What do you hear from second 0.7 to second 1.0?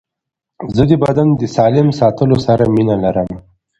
زه د